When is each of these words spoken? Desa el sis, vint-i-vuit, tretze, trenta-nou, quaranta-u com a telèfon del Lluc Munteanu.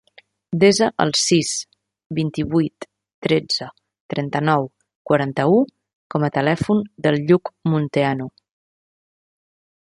Desa 0.61 0.85
el 1.03 1.11
sis, 1.23 1.49
vint-i-vuit, 2.19 2.87
tretze, 3.27 3.67
trenta-nou, 4.15 4.65
quaranta-u 5.11 5.61
com 6.15 6.27
a 6.29 6.31
telèfon 6.39 6.83
del 7.07 7.21
Lluc 7.29 7.53
Munteanu. 7.71 8.29